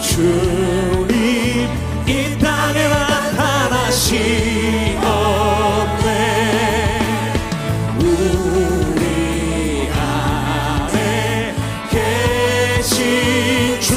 [0.00, 1.68] 주님
[2.06, 4.20] 이 땅에 나타나시었네
[7.98, 11.54] 우리 안에
[11.90, 13.90] 계신 주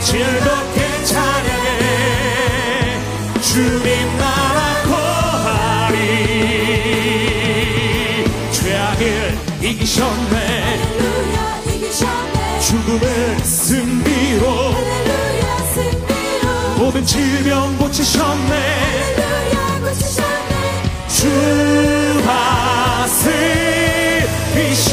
[0.00, 0.57] 즐겁게
[9.88, 10.36] 이기셨네.
[10.36, 12.60] 할렐루야 이기셨네.
[12.60, 14.44] 죽음을 승리로.
[14.72, 16.46] 할렐루야 승리로.
[16.76, 18.52] 모든 질병 고치셨네.
[19.16, 20.52] 할렐루야 고치셨네.
[21.08, 21.22] 주
[24.66, 24.87] 다스리시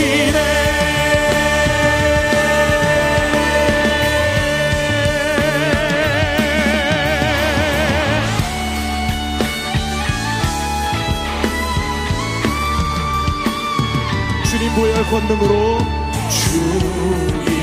[14.58, 15.80] 주님 보혈 권능으로
[16.30, 17.55] 주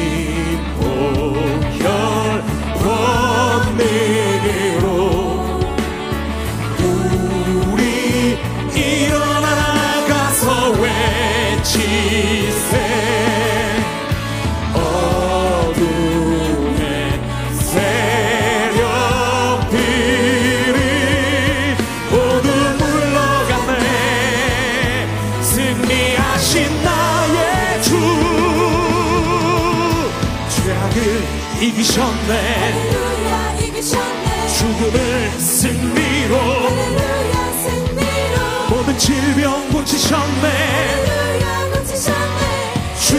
[39.02, 40.46] 질병 고치셨네.
[43.00, 43.16] 주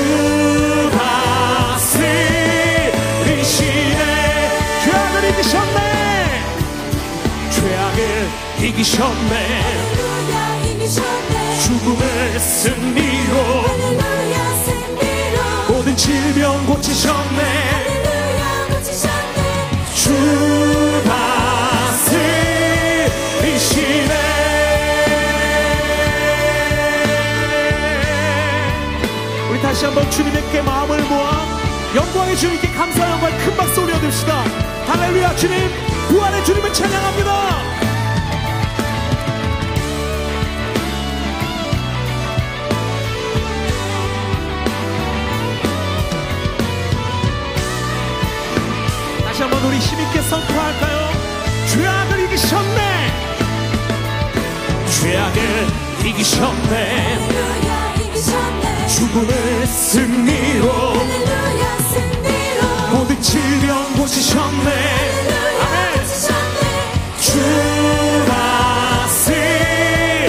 [3.27, 3.67] 다스리시네.
[4.85, 5.79] 죄악을 이기셨네.
[7.51, 7.99] 죄악을
[8.61, 9.33] 이기셨네.
[11.59, 13.33] 죽음을 승리로.
[15.67, 17.41] 모든 질병 고치셨네.
[19.95, 20.62] 주
[29.83, 31.45] 다시 한번 주님께 마음을 모아
[31.93, 34.45] 영광의 주님께 감사 영광 큰 박수 올려드립시다.
[34.87, 35.69] 할렐루야 주님
[36.07, 37.33] 부활의 주님을 찬양합니다.
[49.25, 51.09] 다시 한번 우리 힘있게 선포할까요?
[51.67, 53.11] 죄악을 이기셨네.
[55.01, 55.67] 죄악을
[56.05, 57.72] 이기셨네
[58.93, 60.93] 죽음을 승리로.
[62.91, 64.69] 모든 질병 고치셨네.
[64.69, 66.61] 할렐루야 고치셨네.
[67.19, 67.25] 주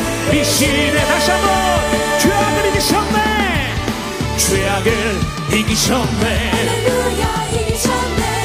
[0.00, 1.48] 다스리시네 다시 한번
[2.20, 3.18] 죄악을 이기셨네.
[4.38, 4.88] 죄악을
[5.52, 6.28] 이기셨네.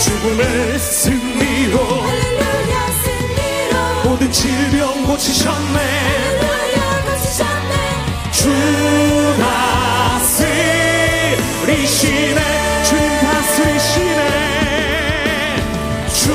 [0.02, 1.76] 죽음을 승리로.
[4.04, 5.78] 모든 질병 고치셨네.
[5.80, 7.74] 할렐루야 고치셨네.
[8.32, 8.50] 주
[11.80, 14.34] 다스리시네 주님 다스리시네
[16.14, 16.34] 주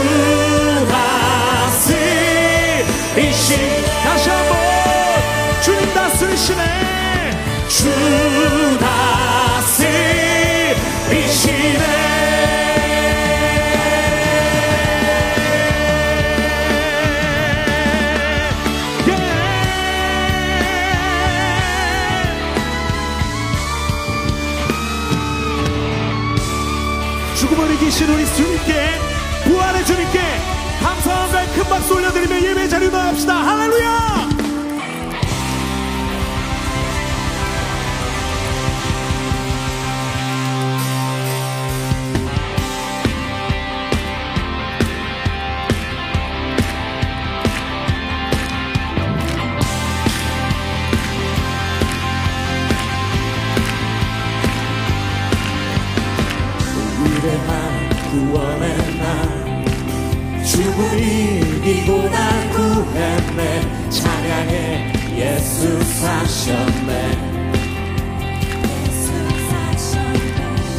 [1.68, 3.48] 다스리시
[4.04, 4.52] 다시 한번
[5.62, 6.62] 주님 다스리시네.
[7.68, 8.63] 주
[27.94, 28.98] 이기신 우리 주님께
[29.44, 30.20] 부활의 주님께
[30.82, 33.34] 감사함과 큰 박수 올려드리며 예배 자리 나갑시다.
[33.34, 34.23] 할렐루야
[58.14, 59.64] 구원의 날.
[60.44, 63.90] 죽음이 이기고 날 구했네.
[63.90, 67.10] 찬양해 예수 사셨네.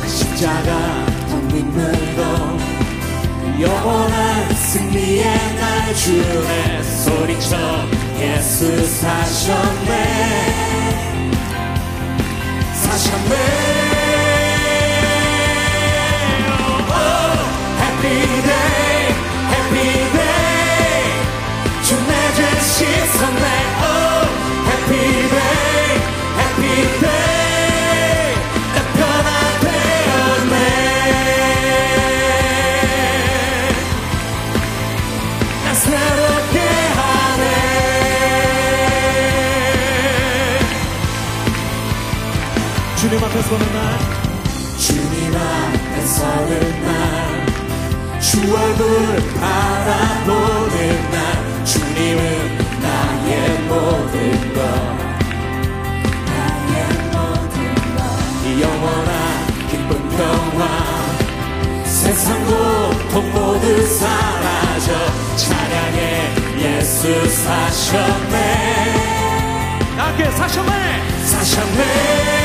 [0.07, 2.21] 십자가 더 믿는 것
[3.59, 6.83] 영원한 승리의 날 주네.
[6.83, 7.57] 소리쳐
[8.17, 9.91] 예수 사셨네.
[12.75, 13.84] 사셨네
[18.05, 19.13] Happy day,
[19.49, 20.14] happy day.
[48.95, 52.21] 얼굴 바라보는 날 주님은
[52.81, 54.59] 나의 모든 것.
[56.25, 56.73] 나의
[57.11, 57.55] 모든
[57.95, 57.99] 것.
[58.61, 59.11] 영원한
[59.69, 60.59] 기쁜 평화.
[61.83, 64.87] 세상 고통 모두 사라져
[65.35, 65.99] 찬양해
[66.59, 68.35] 예수 사셨네.
[69.97, 70.71] 나게 사셔네.
[71.25, 72.44] 사셨네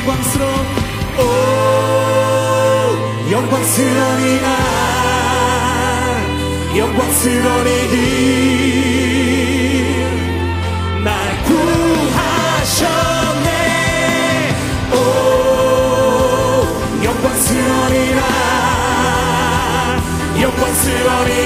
[0.00, 0.54] 영광스러운
[1.18, 1.20] 오
[3.30, 4.48] 영광스러운 이날
[6.74, 7.66] 영광스러운
[10.96, 11.08] 이날
[12.64, 13.48] 구하셨네.
[14.92, 14.96] 오
[17.04, 18.22] 영광스러운 이날
[20.40, 21.39] 영광스러운 이날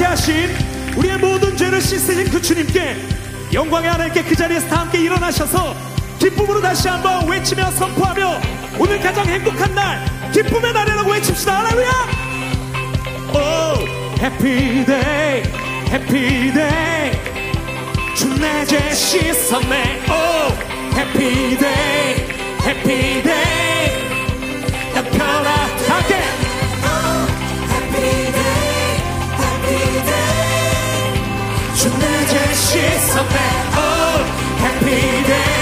[0.00, 0.50] 변하게 하신
[0.96, 2.96] 우리의 모든 죄를 씻으신 그 주님께
[3.52, 5.76] 영광의 하나님께 그 자리에서 다 함께 일어나셔서
[6.18, 8.40] 기쁨으로 다시 한번 외치며 선포하며
[8.78, 11.58] 오늘 가장 행복한 날 기쁨의 날이라고 외칩시다.
[11.58, 11.90] 할렐루야!
[13.32, 15.42] Oh happy day
[15.90, 17.12] happy day
[18.16, 18.64] 주내
[19.34, 22.14] 선배 oh happy day
[22.64, 26.39] happy day 나 변화하게
[31.80, 33.34] 주내 제시 선배
[33.74, 35.59] 오 해피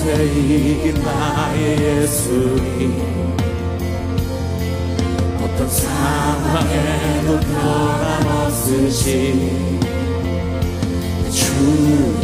[0.00, 2.80] 세 이긴 나의 예수님.
[5.42, 9.10] 어떤 상황에도 변함없으신
[11.30, 12.19] 주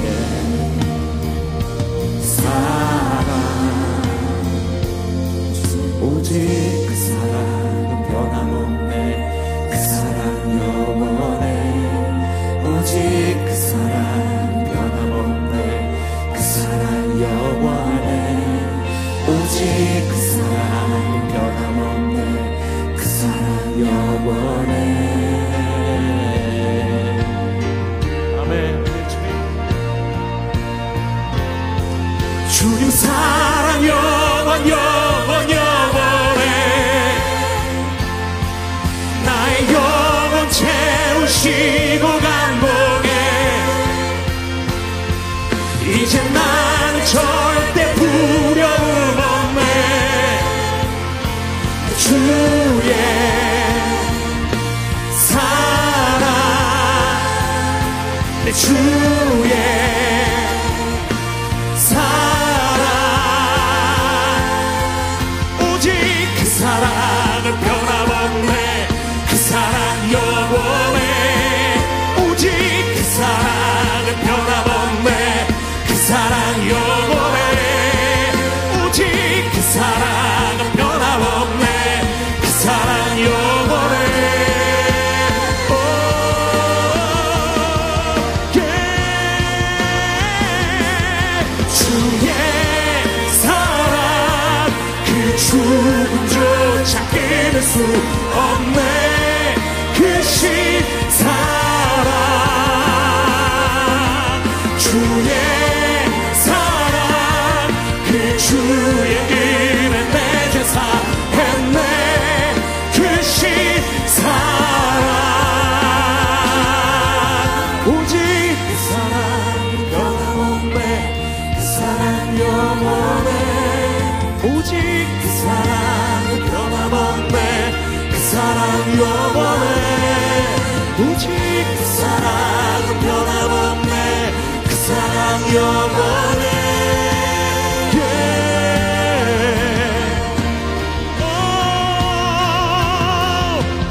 [58.67, 58.96] true.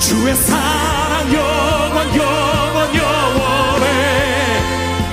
[0.05, 3.87] 주의 사랑 영원 영원 영원해.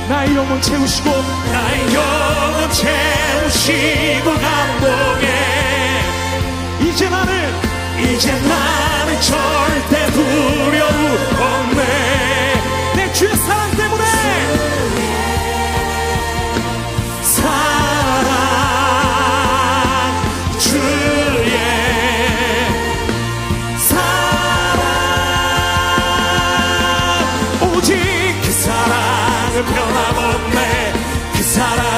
[0.06, 1.08] 나의 영혼 채우시고
[1.50, 5.26] 나의 영혼 채우시고 감동해.
[6.82, 7.32] 이제 나는
[8.04, 10.92] 이제 나는 절대 두려움
[11.40, 11.82] 없네.
[12.96, 13.61] 내 주의 사랑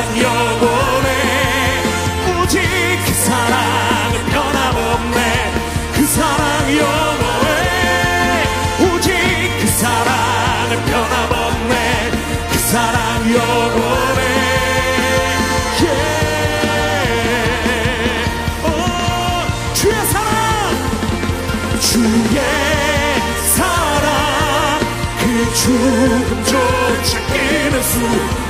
[0.04, 1.08] 난 영원해.
[2.36, 2.60] 오직
[3.06, 5.18] 그 사랑은 변함없네.
[5.94, 7.64] 그 사랑 영원해.
[8.82, 9.08] 오직
[9.60, 11.74] 그 사랑은 변함없네.
[12.52, 14.22] 그 사랑 영원해.
[15.80, 16.04] Yeah.
[18.62, 18.68] 오,
[19.72, 20.36] 주의 사랑.
[21.80, 22.38] 주의
[23.56, 24.80] 사랑.
[25.20, 28.43] 그 죽음조차 깨는 수.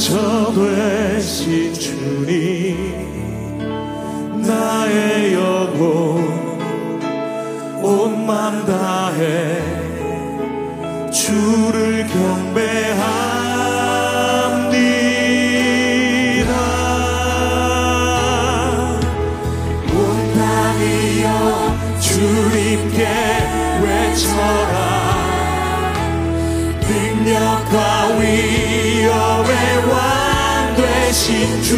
[0.00, 2.59] 저 되신 주님.
[31.10, 31.76] 되신 주.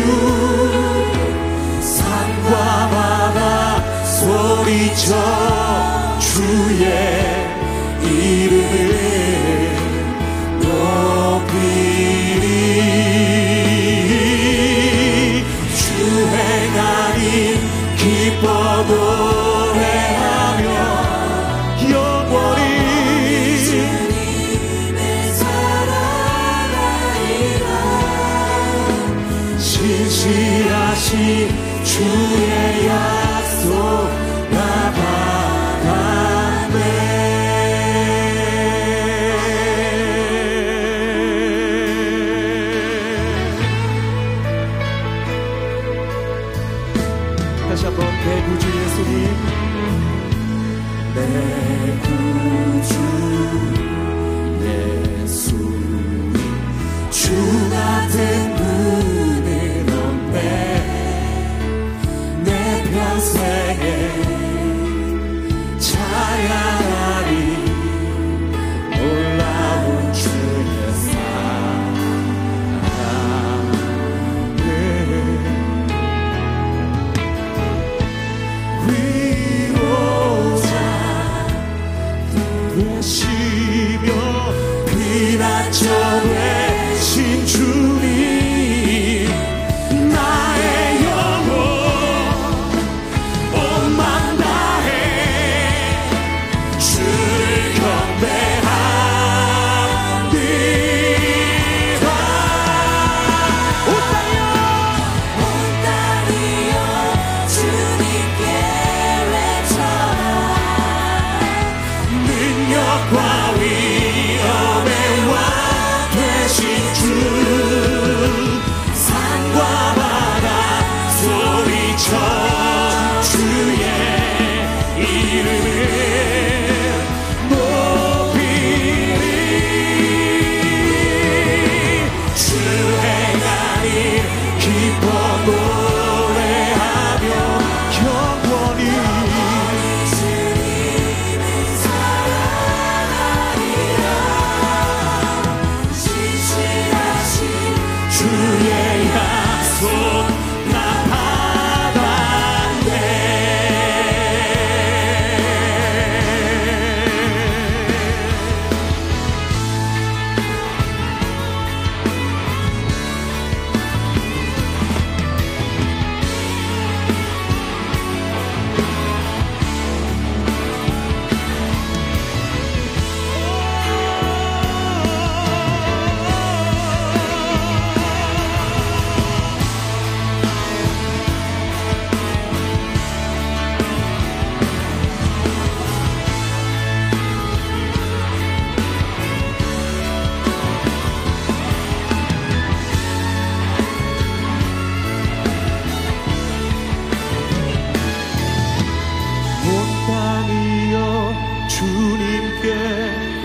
[1.80, 5.16] 산과 바다 소리쳐
[6.20, 7.21] 주의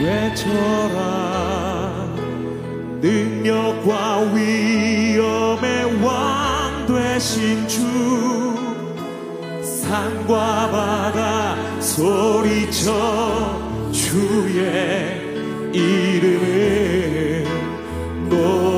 [0.07, 2.07] 외쳐라.
[3.01, 7.85] 능력과 위엄의 왕 되신 주.
[9.61, 12.89] 산과 바다 소리쳐
[13.91, 15.21] 주의
[15.73, 17.45] 이름을
[18.29, 18.76] 높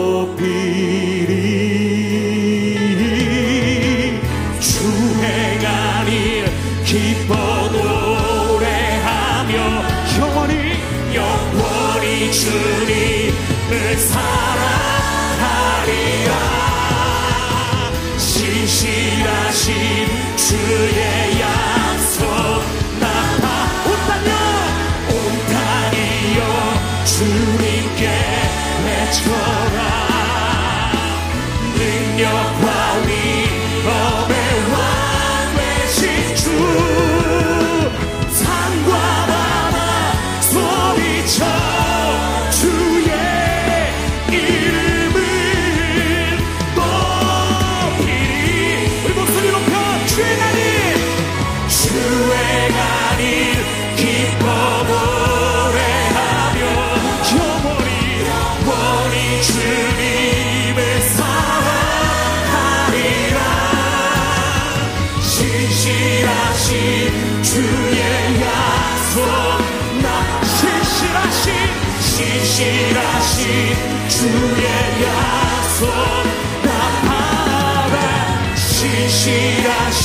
[18.69, 19.73] 신실하신
[20.38, 21.88] 주의 양.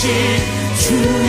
[0.05, 1.24] 主。